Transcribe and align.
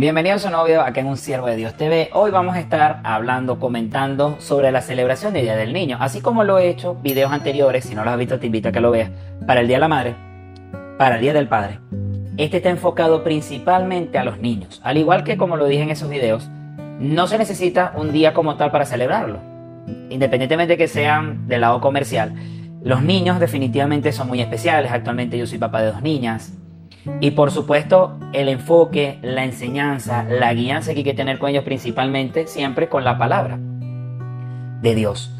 Bienvenidos 0.00 0.44
a 0.44 0.46
un 0.46 0.52
nuevo 0.52 0.66
video 0.66 0.80
acá 0.80 1.02
en 1.02 1.08
Un 1.08 1.18
Siervo 1.18 1.46
de 1.46 1.56
Dios 1.56 1.74
TV. 1.74 2.08
Hoy 2.14 2.30
vamos 2.30 2.56
a 2.56 2.60
estar 2.60 3.00
hablando, 3.04 3.58
comentando 3.58 4.36
sobre 4.40 4.72
la 4.72 4.80
celebración 4.80 5.34
del 5.34 5.42
Día 5.42 5.56
del 5.56 5.74
Niño, 5.74 5.98
así 6.00 6.22
como 6.22 6.42
lo 6.42 6.58
he 6.58 6.70
hecho 6.70 6.94
videos 6.94 7.30
anteriores, 7.32 7.84
si 7.84 7.94
no 7.94 8.02
los 8.02 8.14
has 8.14 8.18
visto 8.18 8.40
te 8.40 8.46
invito 8.46 8.70
a 8.70 8.72
que 8.72 8.80
lo 8.80 8.90
veas, 8.90 9.10
para 9.46 9.60
el 9.60 9.66
Día 9.66 9.76
de 9.76 9.80
la 9.80 9.88
Madre, 9.88 10.14
para 10.96 11.16
el 11.16 11.20
Día 11.20 11.34
del 11.34 11.48
Padre. 11.48 11.80
Este 12.38 12.56
está 12.56 12.70
enfocado 12.70 13.22
principalmente 13.22 14.16
a 14.16 14.24
los 14.24 14.38
niños, 14.38 14.80
al 14.84 14.96
igual 14.96 15.22
que 15.22 15.36
como 15.36 15.58
lo 15.58 15.66
dije 15.66 15.82
en 15.82 15.90
esos 15.90 16.08
videos, 16.08 16.48
no 16.98 17.26
se 17.26 17.36
necesita 17.36 17.92
un 17.94 18.10
día 18.10 18.32
como 18.32 18.56
tal 18.56 18.70
para 18.70 18.86
celebrarlo, 18.86 19.38
independientemente 20.08 20.72
de 20.72 20.78
que 20.78 20.88
sean 20.88 21.46
del 21.46 21.60
lado 21.60 21.82
comercial. 21.82 22.32
Los 22.82 23.02
niños 23.02 23.38
definitivamente 23.38 24.12
son 24.12 24.28
muy 24.28 24.40
especiales, 24.40 24.92
actualmente 24.92 25.36
yo 25.36 25.46
soy 25.46 25.58
papá 25.58 25.82
de 25.82 25.92
dos 25.92 26.00
niñas, 26.00 26.54
y 27.20 27.32
por 27.32 27.50
supuesto, 27.50 28.18
el 28.32 28.48
enfoque, 28.48 29.18
la 29.22 29.44
enseñanza, 29.44 30.24
la 30.24 30.52
guianza 30.54 30.92
que 30.92 30.98
hay 30.98 31.04
que 31.04 31.14
tener 31.14 31.38
con 31.38 31.50
ellos 31.50 31.64
principalmente 31.64 32.46
siempre 32.46 32.88
con 32.88 33.04
la 33.04 33.18
palabra 33.18 33.58
de 34.82 34.94
Dios. 34.94 35.34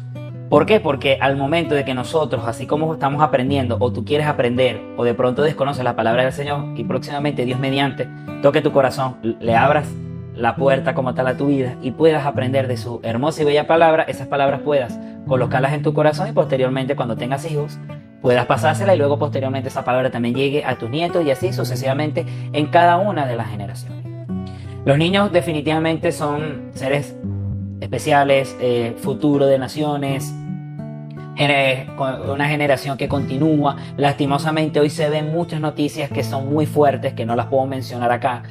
¿Por 0.49 0.65
qué? 0.65 0.81
Porque 0.81 1.17
al 1.21 1.37
momento 1.37 1.75
de 1.75 1.85
que 1.85 1.93
nosotros, 1.93 2.45
así 2.45 2.65
como 2.65 2.91
estamos 2.93 3.23
aprendiendo, 3.23 3.77
o 3.79 3.93
tú 3.93 4.03
quieres 4.03 4.27
aprender, 4.27 4.81
o 4.97 5.05
de 5.05 5.13
pronto 5.13 5.43
desconoces 5.43 5.83
la 5.83 5.95
palabra 5.95 6.23
del 6.23 6.33
Señor, 6.33 6.77
y 6.77 6.83
próximamente 6.83 7.45
Dios 7.45 7.57
mediante 7.57 8.09
toque 8.41 8.61
tu 8.61 8.73
corazón, 8.73 9.15
le 9.39 9.55
abras 9.55 9.87
la 10.35 10.55
puerta 10.55 10.93
como 10.93 11.13
tal 11.13 11.27
a 11.27 11.37
tu 11.37 11.47
vida 11.47 11.75
y 11.81 11.91
puedas 11.91 12.25
aprender 12.25 12.67
de 12.67 12.77
su 12.77 12.99
hermosa 13.03 13.41
y 13.41 13.45
bella 13.45 13.67
palabra, 13.67 14.03
esas 14.03 14.27
palabras 14.27 14.61
puedas 14.61 14.99
colocarlas 15.27 15.73
en 15.73 15.83
tu 15.83 15.93
corazón 15.93 16.27
y 16.27 16.31
posteriormente 16.31 16.95
cuando 16.95 17.15
tengas 17.15 17.49
hijos 17.49 17.79
puedas 18.21 18.45
pasársela 18.45 18.93
y 18.95 18.97
luego 18.97 19.17
posteriormente 19.17 19.69
esa 19.69 19.83
palabra 19.83 20.11
también 20.11 20.35
llegue 20.35 20.63
a 20.63 20.77
tus 20.77 20.89
nietos 20.89 21.25
y 21.25 21.31
así 21.31 21.53
sucesivamente 21.53 22.25
en 22.53 22.67
cada 22.67 22.97
una 22.97 23.25
de 23.25 23.35
las 23.35 23.49
generaciones. 23.49 24.05
Los 24.85 24.97
niños 24.97 25.31
definitivamente 25.31 26.11
son 26.11 26.71
seres 26.73 27.15
especiales, 27.79 28.55
eh, 28.59 28.95
futuro 28.97 29.45
de 29.45 29.59
naciones, 29.59 30.33
una 31.37 32.47
generación 32.47 32.97
que 32.97 33.07
continúa. 33.07 33.77
Lastimosamente 33.97 34.79
hoy 34.79 34.89
se 34.89 35.09
ven 35.09 35.31
muchas 35.31 35.59
noticias 35.59 36.09
que 36.09 36.23
son 36.23 36.51
muy 36.51 36.65
fuertes, 36.65 37.13
que 37.13 37.25
no 37.25 37.35
las 37.35 37.47
puedo 37.47 37.65
mencionar 37.65 38.11
acá. 38.11 38.43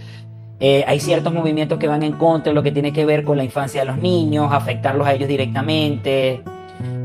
Eh, 0.58 0.84
hay 0.86 1.00
ciertos 1.00 1.32
movimientos 1.32 1.78
que 1.78 1.88
van 1.88 2.02
en 2.02 2.12
contra 2.12 2.50
de 2.50 2.54
lo 2.54 2.62
que 2.62 2.70
tiene 2.70 2.92
que 2.92 3.06
ver 3.06 3.24
con 3.24 3.36
la 3.36 3.44
infancia 3.44 3.80
de 3.80 3.86
los 3.86 3.98
niños, 3.98 4.52
afectarlos 4.52 5.06
a 5.06 5.14
ellos 5.14 5.28
directamente, 5.28 6.42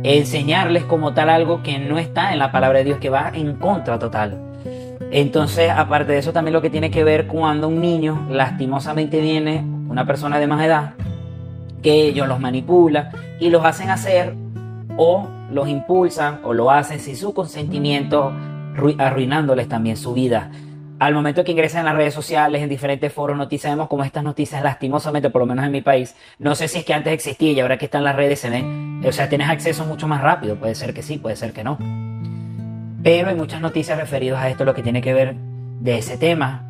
enseñarles 0.05 0.83
como 0.83 1.13
tal 1.13 1.29
algo 1.29 1.63
que 1.63 1.79
no 1.79 1.97
está 1.97 2.31
en 2.31 2.39
la 2.39 2.51
palabra 2.51 2.79
de 2.79 2.85
Dios, 2.85 2.99
que 2.99 3.09
va 3.09 3.31
en 3.33 3.55
contra 3.55 3.97
total. 3.97 4.39
Entonces, 5.11 5.69
aparte 5.69 6.11
de 6.11 6.19
eso, 6.19 6.31
también 6.31 6.53
lo 6.53 6.61
que 6.61 6.69
tiene 6.69 6.91
que 6.91 7.03
ver 7.03 7.27
cuando 7.27 7.67
un 7.67 7.81
niño 7.81 8.27
lastimosamente 8.29 9.19
viene, 9.19 9.63
una 9.89 10.05
persona 10.05 10.39
de 10.39 10.47
más 10.47 10.63
edad, 10.63 10.93
que 11.81 12.07
ellos 12.07 12.27
los 12.27 12.39
manipula 12.39 13.11
y 13.39 13.49
los 13.49 13.65
hacen 13.65 13.89
hacer 13.89 14.35
o 14.97 15.27
los 15.51 15.67
impulsan 15.67 16.39
o 16.43 16.53
lo 16.53 16.71
hacen 16.71 16.99
sin 16.99 17.15
su 17.15 17.33
consentimiento, 17.33 18.31
arruinándoles 18.97 19.67
también 19.67 19.97
su 19.97 20.13
vida 20.13 20.51
al 20.99 21.13
momento 21.13 21.43
que 21.43 21.51
ingresan 21.51 21.79
en 21.81 21.85
las 21.85 21.95
redes 21.95 22.13
sociales, 22.13 22.61
en 22.61 22.69
diferentes 22.69 23.11
foros, 23.11 23.37
noticias, 23.37 23.71
vemos 23.71 23.89
como 23.89 24.03
estas 24.03 24.23
noticias, 24.23 24.63
lastimosamente, 24.63 25.29
por 25.29 25.41
lo 25.41 25.45
menos 25.45 25.65
en 25.65 25.71
mi 25.71 25.81
país, 25.81 26.15
no 26.39 26.55
sé 26.55 26.67
si 26.67 26.79
es 26.79 26.85
que 26.85 26.93
antes 26.93 27.13
existía 27.13 27.51
y 27.51 27.59
ahora 27.59 27.77
que 27.77 27.85
están 27.85 28.03
las 28.03 28.15
redes 28.15 28.39
se 28.39 28.49
ven, 28.49 29.01
o 29.05 29.11
sea, 29.11 29.27
tienes 29.27 29.49
acceso 29.49 29.85
mucho 29.85 30.07
más 30.07 30.21
rápido, 30.21 30.55
puede 30.55 30.75
ser 30.75 30.93
que 30.93 31.01
sí, 31.01 31.17
puede 31.17 31.35
ser 31.35 31.51
que 31.51 31.63
no. 31.63 31.77
Pero 33.03 33.29
hay 33.29 33.35
muchas 33.35 33.61
noticias 33.61 33.99
referidas 33.99 34.41
a 34.41 34.49
esto, 34.49 34.65
lo 34.65 34.73
que 34.73 34.83
tiene 34.83 35.01
que 35.01 35.13
ver 35.13 35.35
de 35.35 35.97
ese 35.97 36.17
tema. 36.17 36.63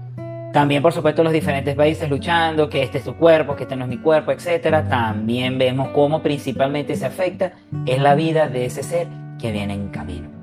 También, 0.51 0.81
por 0.81 0.93
supuesto, 0.93 1.23
los 1.23 1.33
diferentes 1.33 1.75
países 1.75 2.09
luchando, 2.09 2.69
que 2.69 2.81
este 2.81 2.97
es 2.97 3.03
tu 3.03 3.15
cuerpo, 3.15 3.55
que 3.55 3.63
este 3.63 3.75
no 3.75 3.83
es 3.85 3.89
mi 3.89 3.97
cuerpo, 3.97 4.31
etc. 4.31 4.87
También 4.89 5.57
vemos 5.57 5.89
cómo 5.89 6.21
principalmente 6.21 6.95
se 6.95 7.05
afecta 7.05 7.53
es 7.85 8.01
la 8.01 8.15
vida 8.15 8.47
de 8.47 8.65
ese 8.65 8.81
ser 8.81 9.07
que 9.39 9.51
viene 9.51 9.73
en 9.73 9.89
camino. 9.89 10.34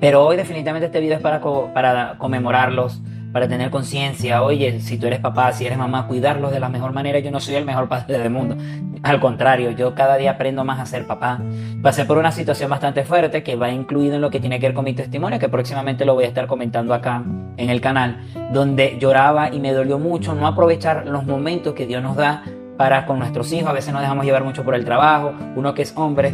Pero 0.00 0.24
hoy 0.24 0.36
definitivamente 0.36 0.86
este 0.86 1.00
video 1.00 1.16
es 1.16 1.22
para, 1.22 1.40
para 1.74 2.16
conmemorarlos, 2.16 3.00
para 3.32 3.48
tener 3.48 3.70
conciencia. 3.70 4.42
Oye, 4.42 4.80
si 4.80 4.96
tú 4.96 5.06
eres 5.06 5.20
papá, 5.20 5.52
si 5.52 5.66
eres 5.66 5.76
mamá, 5.76 6.06
cuidarlos 6.06 6.52
de 6.52 6.58
la 6.58 6.70
mejor 6.70 6.92
manera. 6.92 7.18
Yo 7.18 7.30
no 7.30 7.38
soy 7.38 7.56
el 7.56 7.66
mejor 7.66 7.88
padre 7.88 8.18
del 8.18 8.30
mundo. 8.30 8.56
Al 9.02 9.20
contrario, 9.20 9.70
yo 9.72 9.94
cada 9.94 10.16
día 10.16 10.32
aprendo 10.32 10.64
más 10.64 10.80
a 10.80 10.86
ser 10.86 11.06
papá. 11.06 11.40
Pasé 11.82 12.06
por 12.06 12.16
una 12.16 12.32
situación 12.32 12.70
bastante 12.70 13.04
fuerte 13.04 13.42
que 13.42 13.56
va 13.56 13.70
incluido 13.70 14.14
en 14.14 14.22
lo 14.22 14.30
que 14.30 14.40
tiene 14.40 14.58
que 14.58 14.68
ver 14.68 14.74
con 14.74 14.86
mi 14.86 14.94
testimonio, 14.94 15.38
que 15.38 15.50
próximamente 15.50 16.06
lo 16.06 16.14
voy 16.14 16.24
a 16.24 16.28
estar 16.28 16.46
comentando 16.46 16.94
acá 16.94 17.22
en 17.58 17.68
el 17.68 17.82
canal, 17.82 18.20
donde 18.52 18.96
lloraba 18.98 19.52
y 19.52 19.60
me 19.60 19.72
dolió 19.72 19.98
mucho 19.98 20.34
no 20.34 20.46
aprovechar 20.46 21.06
los 21.06 21.26
momentos 21.26 21.74
que 21.74 21.86
Dios 21.86 22.02
nos 22.02 22.16
da 22.16 22.42
para 22.78 23.04
con 23.04 23.18
nuestros 23.18 23.52
hijos. 23.52 23.68
A 23.68 23.74
veces 23.74 23.92
nos 23.92 24.00
dejamos 24.00 24.24
llevar 24.24 24.44
mucho 24.44 24.64
por 24.64 24.74
el 24.74 24.86
trabajo. 24.86 25.34
Uno 25.56 25.74
que 25.74 25.82
es 25.82 25.92
hombre 25.94 26.32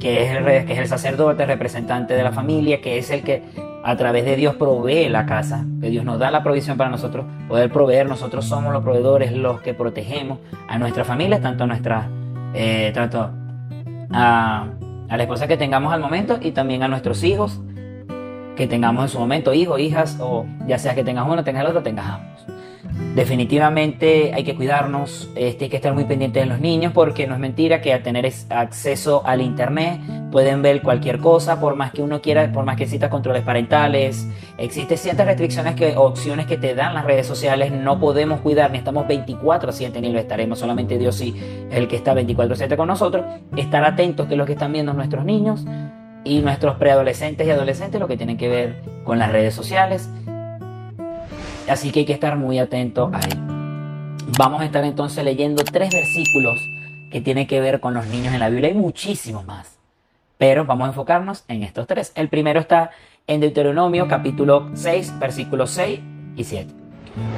que 0.00 0.24
es, 0.24 0.36
el, 0.36 0.44
que 0.66 0.72
es 0.72 0.78
el 0.78 0.88
sacerdote, 0.88 1.46
representante 1.46 2.14
de 2.14 2.22
la 2.22 2.32
familia, 2.32 2.80
que 2.80 2.98
es 2.98 3.10
el 3.10 3.22
que 3.22 3.42
a 3.84 3.96
través 3.96 4.24
de 4.24 4.36
Dios 4.36 4.56
provee 4.56 5.08
la 5.08 5.26
casa, 5.26 5.64
que 5.80 5.90
Dios 5.90 6.04
nos 6.04 6.18
da 6.18 6.30
la 6.30 6.42
provisión 6.42 6.76
para 6.76 6.90
nosotros 6.90 7.26
poder 7.48 7.70
proveer, 7.70 8.08
nosotros 8.08 8.46
somos 8.46 8.72
los 8.72 8.82
proveedores, 8.82 9.32
los 9.32 9.60
que 9.60 9.74
protegemos 9.74 10.38
a 10.68 10.78
nuestra 10.78 11.04
familia, 11.04 11.40
tanto 11.40 11.64
a 11.64 11.66
nuestra, 11.66 12.08
eh, 12.54 12.90
tanto 12.94 13.30
a, 14.10 14.66
a 15.08 15.16
la 15.16 15.22
esposa 15.22 15.46
que 15.46 15.56
tengamos 15.56 15.92
al 15.92 16.00
momento 16.00 16.38
y 16.40 16.52
también 16.52 16.82
a 16.82 16.88
nuestros 16.88 17.22
hijos 17.22 17.60
que 18.56 18.66
tengamos 18.66 19.04
en 19.04 19.08
su 19.08 19.18
momento, 19.18 19.54
hijos, 19.54 19.80
hijas, 19.80 20.18
o 20.20 20.46
ya 20.66 20.78
sea 20.78 20.94
que 20.94 21.04
tengas 21.04 21.26
uno, 21.26 21.44
tengas 21.44 21.62
el 21.62 21.68
otro, 21.68 21.82
tengas 21.82 22.06
ambos. 22.06 22.59
Definitivamente 23.14 24.32
hay 24.32 24.44
que 24.44 24.54
cuidarnos, 24.54 25.30
este, 25.34 25.64
hay 25.64 25.70
que 25.70 25.76
estar 25.76 25.92
muy 25.92 26.04
pendientes 26.04 26.44
de 26.44 26.48
los 26.48 26.60
niños 26.60 26.92
porque 26.92 27.26
no 27.26 27.34
es 27.34 27.40
mentira 27.40 27.80
que 27.80 27.92
al 27.92 28.04
tener 28.04 28.32
acceso 28.50 29.22
al 29.26 29.42
internet 29.42 30.00
pueden 30.30 30.62
ver 30.62 30.80
cualquier 30.80 31.18
cosa, 31.18 31.58
por 31.58 31.74
más 31.74 31.90
que 31.90 32.02
uno 32.02 32.22
quiera, 32.22 32.52
por 32.52 32.64
más 32.64 32.76
que 32.76 32.84
exista 32.84 33.10
controles 33.10 33.42
parentales, 33.42 34.28
existen 34.58 34.96
ciertas 34.96 35.26
restricciones 35.26 35.74
que, 35.74 35.96
opciones 35.96 36.46
que 36.46 36.56
te 36.56 36.76
dan 36.76 36.94
las 36.94 37.04
redes 37.04 37.26
sociales, 37.26 37.72
no 37.72 37.98
podemos 37.98 38.40
cuidar, 38.42 38.70
ni 38.70 38.78
estamos 38.78 39.08
24/7 39.08 40.00
ni 40.00 40.12
lo 40.12 40.20
estaremos, 40.20 40.60
solamente 40.60 40.96
Dios 40.96 41.16
sí 41.16 41.34
el 41.72 41.88
que 41.88 41.96
está 41.96 42.14
24/7 42.14 42.76
con 42.76 42.86
nosotros, 42.86 43.24
estar 43.56 43.84
atentos 43.84 44.28
que 44.28 44.36
lo 44.36 44.46
que 44.46 44.52
están 44.52 44.72
viendo 44.72 44.92
nuestros 44.92 45.24
niños 45.24 45.66
y 46.22 46.42
nuestros 46.42 46.76
preadolescentes 46.76 47.44
y 47.44 47.50
adolescentes, 47.50 48.00
lo 48.00 48.06
que 48.06 48.16
tienen 48.16 48.36
que 48.36 48.48
ver 48.48 48.82
con 49.02 49.18
las 49.18 49.32
redes 49.32 49.52
sociales 49.52 50.08
Así 51.68 51.90
que 51.90 52.00
hay 52.00 52.06
que 52.06 52.12
estar 52.12 52.36
muy 52.36 52.58
atento 52.58 53.10
ahí. 53.12 53.32
Vamos 54.38 54.60
a 54.60 54.64
estar 54.64 54.84
entonces 54.84 55.24
leyendo 55.24 55.64
tres 55.64 55.92
versículos 55.92 56.58
que 57.10 57.20
tienen 57.20 57.46
que 57.46 57.60
ver 57.60 57.80
con 57.80 57.94
los 57.94 58.06
niños 58.06 58.32
en 58.32 58.40
la 58.40 58.48
Biblia. 58.48 58.68
Hay 58.68 58.74
muchísimos 58.74 59.44
más, 59.44 59.78
pero 60.38 60.64
vamos 60.64 60.86
a 60.86 60.88
enfocarnos 60.88 61.44
en 61.48 61.62
estos 61.62 61.86
tres. 61.86 62.12
El 62.14 62.28
primero 62.28 62.60
está 62.60 62.90
en 63.26 63.40
Deuteronomio 63.40 64.08
capítulo 64.08 64.70
6, 64.74 65.18
versículos 65.18 65.70
6 65.70 66.00
y 66.36 66.44
7. 66.44 66.72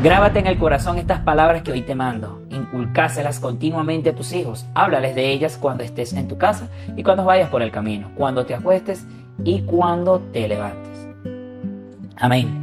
Grábate 0.03 0.39
en 0.39 0.47
el 0.47 0.59
corazón 0.59 0.99
estas 0.99 1.21
palabras 1.21 1.63
que 1.63 1.73
hoy 1.73 1.83
te 1.83 1.95
mando. 1.95 2.43
Inculcáselas 2.51 3.41
continuamente 3.41 4.11
a 4.11 4.15
tus 4.15 4.33
hijos. 4.33 4.67
Háblales 4.75 5.15
de 5.15 5.31
ellas 5.33 5.57
cuando 5.59 5.83
estés 5.83 6.13
en 6.13 6.29
tu 6.29 6.37
casa 6.37 6.69
y 6.95 7.03
cuando 7.03 7.25
vayas 7.25 7.49
por 7.49 7.63
el 7.63 7.71
camino, 7.71 8.11
cuando 8.17 8.45
te 8.45 8.55
acuestes 8.55 9.07
y 9.45 9.63
cuando 9.63 10.21
te 10.33 10.47
levantes. 10.47 11.09
Amén 12.17 12.62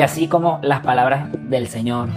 así 0.00 0.28
como 0.28 0.58
las 0.62 0.80
palabras 0.80 1.28
del 1.48 1.68
Señor. 1.68 2.08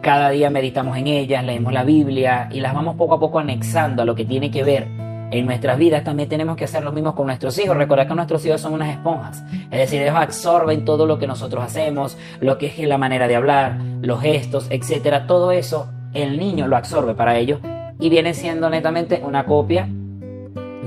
Cada 0.00 0.30
día 0.30 0.48
meditamos 0.48 0.96
en 0.96 1.06
ellas, 1.06 1.44
leemos 1.44 1.72
la 1.72 1.84
Biblia 1.84 2.48
y 2.50 2.60
las 2.60 2.72
vamos 2.72 2.96
poco 2.96 3.14
a 3.14 3.20
poco 3.20 3.38
anexando 3.38 4.02
a 4.02 4.04
lo 4.04 4.14
que 4.14 4.24
tiene 4.24 4.50
que 4.50 4.64
ver 4.64 4.86
en 5.30 5.44
nuestras 5.44 5.76
vidas. 5.76 6.04
También 6.04 6.28
tenemos 6.28 6.56
que 6.56 6.64
hacer 6.64 6.82
lo 6.82 6.92
mismo 6.92 7.14
con 7.14 7.26
nuestros 7.26 7.58
hijos. 7.58 7.76
Recordar 7.76 8.08
que 8.08 8.14
nuestros 8.14 8.44
hijos 8.46 8.60
son 8.60 8.72
unas 8.72 8.90
esponjas. 8.90 9.44
Es 9.70 9.78
decir, 9.78 10.00
ellos 10.00 10.14
absorben 10.16 10.84
todo 10.84 11.04
lo 11.06 11.18
que 11.18 11.26
nosotros 11.26 11.62
hacemos, 11.62 12.16
lo 12.40 12.56
que 12.58 12.66
es 12.66 12.78
la 12.88 12.96
manera 12.96 13.28
de 13.28 13.36
hablar, 13.36 13.78
los 14.00 14.20
gestos, 14.20 14.66
etcétera. 14.70 15.26
Todo 15.26 15.50
eso 15.50 15.88
el 16.14 16.38
niño 16.38 16.68
lo 16.68 16.76
absorbe 16.76 17.14
para 17.14 17.36
ellos 17.36 17.60
y 17.98 18.08
viene 18.08 18.34
siendo 18.34 18.70
netamente 18.70 19.22
una 19.24 19.44
copia 19.44 19.88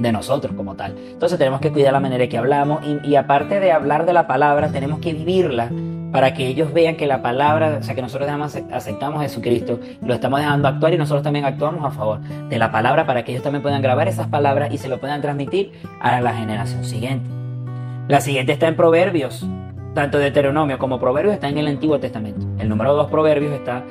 de 0.02 0.12
nosotros 0.12 0.54
como 0.56 0.76
tal. 0.76 0.96
Entonces 0.98 1.38
tenemos 1.38 1.60
que 1.60 1.72
cuidar 1.72 1.94
la 1.94 2.00
manera 2.00 2.24
en 2.24 2.30
que 2.30 2.38
hablamos 2.38 2.80
y, 3.04 3.16
aparte 3.16 3.60
de 3.60 3.72
hablar 3.72 4.06
de 4.06 4.14
la 4.14 4.28
palabra, 4.28 4.72
tenemos 4.72 5.00
que 5.00 5.14
vivirla 5.14 5.70
para 6.12 6.34
que 6.34 6.48
ellos 6.48 6.74
vean 6.74 6.96
que 6.96 7.06
la 7.06 7.22
palabra, 7.22 7.78
o 7.80 7.84
sea, 7.84 7.94
que 7.94 8.02
nosotros 8.02 8.30
aceptamos 8.72 9.20
a 9.20 9.24
Jesucristo, 9.24 9.80
lo 10.02 10.14
estamos 10.14 10.40
dejando 10.40 10.68
actuar 10.68 10.94
y 10.94 10.98
nosotros 10.98 11.22
también 11.24 11.46
actuamos 11.46 11.86
a 11.86 11.92
favor 11.92 12.20
de 12.22 12.58
la 12.58 12.72
palabra 12.72 13.06
para 13.06 13.24
que 13.24 13.32
ellos 13.32 13.44
también 13.44 13.62
puedan 13.62 13.82
grabar 13.82 14.08
esas 14.08 14.28
palabras 14.28 14.74
y 14.74 14.78
se 14.78 14.88
lo 14.88 15.00
puedan 15.00 15.22
transmitir 15.22 15.72
a 16.02 16.20
la 16.20 16.34
generación 16.34 16.84
siguiente. 16.84 17.30
La 18.08 18.22
siguiente 18.22 18.54
está 18.54 18.68
en 18.68 18.76
Proverbios, 18.76 19.46
tanto 19.94 20.18
Deuteronomio 20.18 20.80
como 20.80 21.00
Proverbios 21.00 21.36
está 21.36 21.48
en 21.50 21.60
el 21.60 21.68
Antiguo 21.68 22.00
Testamento. 22.00 22.48
El 22.58 22.70
número 22.70 22.96
dos 22.96 23.12
Proverbios 23.12 23.54
está 23.54 23.84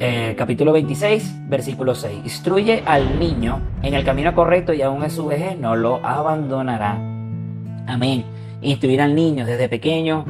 eh, 0.00 0.34
capítulo 0.36 0.72
26, 0.72 1.48
versículo 1.48 1.94
6. 1.94 2.20
Instruye 2.24 2.82
al 2.86 3.18
niño 3.18 3.60
en 3.82 3.92
el 3.92 4.02
camino 4.02 4.34
correcto 4.34 4.72
y 4.72 4.80
aún 4.80 5.04
en 5.04 5.10
su 5.10 5.26
vejez 5.26 5.58
no 5.58 5.76
lo 5.76 6.04
abandonará. 6.04 6.92
Amén. 7.86 8.24
Instruir 8.62 9.02
al 9.02 9.14
niño 9.14 9.46
desde 9.46 9.68
pequeño 9.68 10.24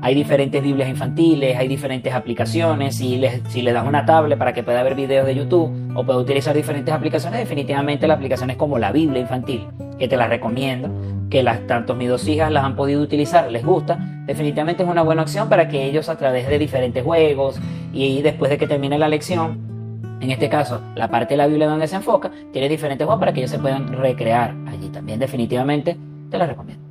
Hay 0.00 0.14
diferentes 0.14 0.62
Biblias 0.62 0.88
infantiles, 0.88 1.56
hay 1.56 1.66
diferentes 1.66 2.14
aplicaciones. 2.14 2.96
Si 2.96 3.16
les, 3.16 3.42
si 3.48 3.62
le 3.62 3.72
das 3.72 3.84
una 3.84 4.06
tablet 4.06 4.38
para 4.38 4.52
que 4.52 4.62
pueda 4.62 4.84
ver 4.84 4.94
videos 4.94 5.26
de 5.26 5.34
YouTube 5.34 5.72
o 5.96 6.04
pueda 6.04 6.20
utilizar 6.20 6.54
diferentes 6.54 6.94
aplicaciones, 6.94 7.40
definitivamente 7.40 8.06
la 8.06 8.14
aplicación 8.14 8.50
es 8.50 8.56
como 8.56 8.78
la 8.78 8.92
Biblia 8.92 9.20
infantil, 9.20 9.66
que 9.98 10.08
te 10.08 10.16
la 10.16 10.28
recomiendo, 10.28 10.90
que 11.30 11.42
las, 11.42 11.66
tanto 11.66 11.94
mis 11.94 12.08
dos 12.08 12.26
hijas 12.28 12.50
las 12.52 12.64
han 12.64 12.76
podido 12.76 13.02
utilizar, 13.02 13.50
les 13.50 13.64
gusta. 13.64 13.98
Definitivamente 14.26 14.82
es 14.82 14.88
una 14.88 15.02
buena 15.02 15.22
opción 15.22 15.48
para 15.48 15.68
que 15.68 15.84
ellos 15.84 16.08
a 16.08 16.16
través 16.16 16.48
de 16.48 16.58
diferentes 16.58 17.02
juegos 17.02 17.60
y 17.92 18.22
después 18.22 18.50
de 18.50 18.58
que 18.58 18.66
termine 18.66 18.98
la 18.98 19.08
lección, 19.08 19.58
en 20.20 20.30
este 20.30 20.48
caso, 20.48 20.80
la 20.94 21.08
parte 21.08 21.34
de 21.34 21.38
la 21.38 21.46
Biblia 21.46 21.68
donde 21.68 21.88
se 21.88 21.96
enfoca, 21.96 22.30
tiene 22.52 22.68
diferentes 22.68 23.04
juegos 23.04 23.20
para 23.20 23.32
que 23.32 23.40
ellos 23.40 23.50
se 23.50 23.58
puedan 23.58 23.92
recrear 23.92 24.54
allí 24.66 24.88
también. 24.88 25.18
Definitivamente 25.18 25.96
te 26.30 26.38
la 26.38 26.46
recomiendo. 26.46 26.88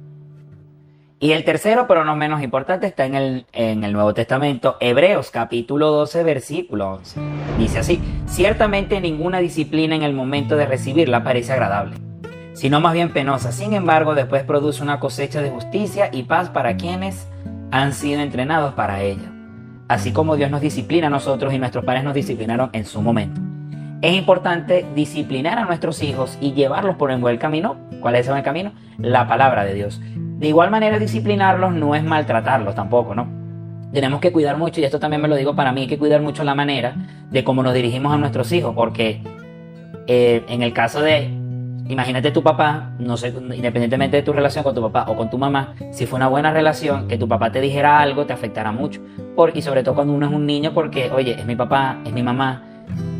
Y 1.19 1.31
el 1.31 1.44
tercero, 1.44 1.88
pero 1.88 2.06
no 2.06 2.15
menos 2.15 2.44
importante, 2.44 2.86
está 2.86 3.06
en 3.06 3.15
el, 3.15 3.45
en 3.51 3.83
el 3.83 3.92
Nuevo 3.92 4.13
Testamento, 4.13 4.77
Hebreos 4.80 5.31
capítulo 5.31 5.89
12, 5.89 6.24
versículo 6.24 6.94
11. 6.94 7.19
Dice 7.57 7.80
así, 7.80 8.00
ciertamente 8.27 9.01
ninguna 9.01 9.39
disciplina 9.39 9.95
en 9.95 10.04
el 10.04 10.13
momento 10.13 10.56
de 10.56 10.68
recibirla 10.68 11.24
parece 11.24 11.54
agradable, 11.54 11.95
sino 12.57 12.81
más 12.81 12.94
bien 12.94 13.13
penosa. 13.13 13.51
Sin 13.51 13.74
embargo, 13.74 14.15
después 14.15 14.44
produce 14.44 14.81
una 14.81 15.00
cosecha 15.00 15.42
de 15.42 15.51
justicia 15.51 16.09
y 16.12 16.24
paz 16.24 16.50
para 16.50 16.75
quienes 16.75 17.27
han 17.69 17.94
sido 17.94 18.19
entrenados 18.19 18.74
para 18.74 19.04
ella. 19.04 19.31
Así 19.88 20.12
como 20.12 20.36
Dios 20.36 20.50
nos 20.50 20.62
disciplina 20.62 21.06
a 21.06 21.12
nosotros 21.12 21.54
y 21.54 21.59
nuestros 21.59 21.86
padres 21.86 22.04
nos 22.04 22.15
disciplinaron 22.15 22.71
en 22.74 22.86
su 22.86 23.00
momento. 23.01 23.39
Es 24.01 24.15
importante 24.15 24.88
disciplinar 24.95 25.59
a 25.59 25.65
nuestros 25.65 26.01
hijos 26.01 26.36
y 26.42 26.54
llevarlos 26.54 26.95
por 26.95 27.12
el 27.12 27.19
buen 27.19 27.38
camino. 27.38 27.77
¿Cuál 28.01 28.15
es 28.15 28.25
el 28.25 28.33
buen 28.33 28.44
camino? 28.44 28.71
La 28.98 29.27
palabra 29.27 29.63
de 29.63 29.75
Dios. 29.75 30.01
De 30.15 30.48
igual 30.48 30.71
manera, 30.71 30.98
disciplinarlos 30.98 31.74
no 31.74 31.94
es 31.94 32.04
maltratarlos 32.04 32.74
tampoco, 32.74 33.13
¿no? 33.13 33.27
Tenemos 33.94 34.19
que 34.19 34.31
cuidar 34.31 34.57
mucho, 34.57 34.81
y 34.81 34.83
esto 34.83 35.00
también 35.00 35.21
me 35.21 35.27
lo 35.27 35.36
digo 35.36 35.56
para 35.56 35.71
mí, 35.71 35.81
hay 35.81 35.88
que 35.88 36.00
cuidar 36.00 36.21
mucho 36.21 36.44
la 36.44 36.56
manera 36.56 36.95
de 37.30 37.44
cómo 37.44 37.62
nos 37.62 37.75
dirigimos 37.75 38.12
a 38.13 38.18
nuestros 38.18 38.51
hijos, 38.51 38.74
porque 38.75 39.21
eh, 40.07 40.44
en 40.50 40.63
el 40.63 40.74
caso 40.74 41.01
de, 41.01 41.31
imagínate 41.89 42.31
tu 42.31 42.43
papá, 42.43 42.91
no 42.99 43.17
sé, 43.17 43.29
independientemente 43.29 44.17
de 44.17 44.23
tu 44.23 44.33
relación 44.33 44.63
con 44.63 44.75
tu 44.75 44.81
papá 44.81 45.05
o 45.07 45.15
con 45.15 45.29
tu 45.29 45.37
mamá, 45.37 45.75
si 45.91 46.05
fue 46.05 46.17
una 46.17 46.27
buena 46.27 46.51
relación, 46.51 47.07
que 47.07 47.17
tu 47.17 47.27
papá 47.27 47.51
te 47.51 47.61
dijera 47.61 47.99
algo 47.99 48.25
te 48.25 48.33
afectará 48.33 48.71
mucho, 48.71 49.01
y 49.53 49.61
sobre 49.61 49.83
todo 49.83 49.95
cuando 49.95 50.13
uno 50.13 50.27
es 50.27 50.33
un 50.33 50.45
niño, 50.45 50.73
porque, 50.73 51.11
oye, 51.11 51.39
es 51.39 51.45
mi 51.45 51.55
papá, 51.55 51.97
es 52.05 52.11
mi 52.11 52.23
mamá, 52.23 52.63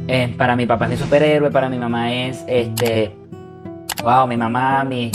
eh, 0.08 0.34
para 0.38 0.56
mi 0.56 0.66
papá 0.66 0.86
es 0.86 0.92
mi 0.92 0.98
superhéroe, 0.98 1.52
para 1.52 1.70
mi 1.70 1.78
mamá 1.78 2.14
es, 2.14 2.44
este, 2.48 3.16
wow, 4.04 4.28
mi 4.28 4.38
mamá, 4.38 4.84
mi 4.84 5.12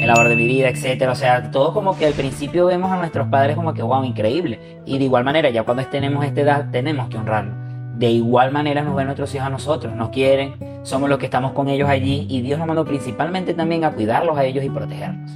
el 0.00 0.10
amor 0.10 0.28
de 0.28 0.36
mi 0.36 0.46
vida, 0.46 0.68
etcétera. 0.68 1.12
O 1.12 1.14
sea, 1.14 1.50
todo 1.50 1.72
como 1.72 1.96
que 1.96 2.06
al 2.06 2.12
principio 2.12 2.66
vemos 2.66 2.90
a 2.90 2.96
nuestros 2.96 3.28
padres 3.28 3.56
como 3.56 3.74
que, 3.74 3.82
wow, 3.82 4.04
increíble. 4.04 4.80
Y 4.84 4.98
de 4.98 5.04
igual 5.04 5.24
manera, 5.24 5.50
ya 5.50 5.62
cuando 5.64 5.84
tenemos 5.86 6.24
esta 6.24 6.40
edad, 6.40 6.70
tenemos 6.70 7.08
que 7.08 7.18
honrarlo. 7.18 7.52
De 7.96 8.10
igual 8.10 8.52
manera 8.52 8.82
nos 8.82 8.96
ven 8.96 9.06
nuestros 9.06 9.34
hijos 9.34 9.46
a 9.46 9.50
nosotros, 9.50 9.94
nos 9.94 10.08
quieren, 10.08 10.54
somos 10.82 11.08
los 11.08 11.18
que 11.18 11.26
estamos 11.26 11.52
con 11.52 11.68
ellos 11.68 11.88
allí 11.88 12.26
y 12.28 12.42
Dios 12.42 12.58
nos 12.58 12.66
mandó 12.66 12.84
principalmente 12.84 13.54
también 13.54 13.84
a 13.84 13.92
cuidarlos 13.92 14.36
a 14.36 14.44
ellos 14.44 14.64
y 14.64 14.70
protegerlos. 14.70 15.30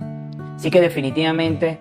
Así 0.56 0.70
que 0.70 0.80
definitivamente 0.80 1.78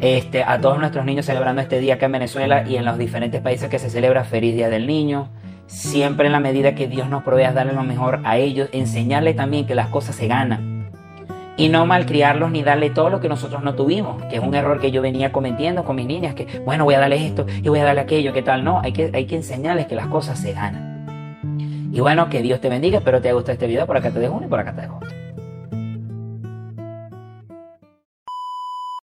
este, 0.00 0.42
a 0.42 0.60
todos 0.60 0.78
nuestros 0.78 1.04
niños 1.04 1.26
celebrando 1.26 1.62
este 1.62 1.80
día 1.80 1.94
acá 1.94 2.06
en 2.06 2.12
Venezuela 2.12 2.64
y 2.68 2.76
en 2.76 2.84
los 2.84 2.98
diferentes 2.98 3.40
países 3.40 3.68
que 3.68 3.78
se 3.78 3.90
celebra 3.90 4.24
Feliz 4.24 4.54
Día 4.54 4.68
del 4.68 4.86
Niño. 4.86 5.28
Siempre 5.66 6.26
en 6.26 6.32
la 6.32 6.40
medida 6.40 6.74
que 6.74 6.86
Dios 6.86 7.08
nos 7.08 7.24
provea 7.24 7.52
darle 7.52 7.72
lo 7.72 7.82
mejor 7.82 8.20
a 8.24 8.36
ellos, 8.36 8.68
enseñarles 8.72 9.34
también 9.34 9.66
que 9.66 9.74
las 9.74 9.88
cosas 9.88 10.14
se 10.14 10.28
ganan 10.28 10.76
y 11.56 11.68
no 11.68 11.86
malcriarlos 11.86 12.50
ni 12.50 12.62
darle 12.62 12.90
todo 12.90 13.10
lo 13.10 13.20
que 13.20 13.28
nosotros 13.28 13.62
no 13.62 13.74
tuvimos, 13.74 14.22
que 14.24 14.36
es 14.36 14.42
un 14.42 14.54
error 14.54 14.78
que 14.80 14.90
yo 14.90 15.02
venía 15.02 15.32
cometiendo 15.32 15.84
con 15.84 15.96
mis 15.96 16.06
niñas, 16.06 16.34
que 16.34 16.46
bueno, 16.64 16.84
voy 16.84 16.94
a 16.94 17.00
darle 17.00 17.26
esto 17.26 17.46
y 17.48 17.68
voy 17.68 17.80
a 17.80 17.84
darle 17.84 18.02
aquello, 18.02 18.32
¿qué 18.32 18.42
tal? 18.42 18.62
No, 18.62 18.80
hay 18.80 18.92
que, 18.92 19.10
hay 19.12 19.24
que 19.26 19.36
enseñarles 19.36 19.86
que 19.86 19.94
las 19.94 20.06
cosas 20.06 20.38
se 20.38 20.52
ganan. 20.52 20.85
Y 21.96 22.00
bueno, 22.00 22.28
que 22.28 22.42
Dios 22.42 22.60
te 22.60 22.68
bendiga, 22.68 22.98
espero 22.98 23.22
te 23.22 23.28
haya 23.28 23.34
gustado 23.36 23.54
este 23.54 23.66
video, 23.66 23.86
por 23.86 23.96
acá 23.96 24.10
te 24.10 24.18
dejo 24.18 24.34
uno 24.34 24.44
y 24.44 24.50
por 24.50 24.60
acá 24.60 24.74
te 24.74 24.82
dejo 24.82 24.96
otro. 24.96 25.25